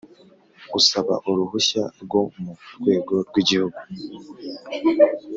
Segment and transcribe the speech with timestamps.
[0.79, 3.79] Usaba uruhushya rwo mu rwego rw Igihugu